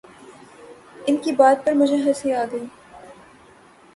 ان 1.07 1.17
کی 1.17 1.31
بات 1.31 1.65
پر 1.65 1.73
مجھے 1.73 1.97
ہنسی 1.97 2.33
آ 2.33 2.43
گئی 2.51 2.65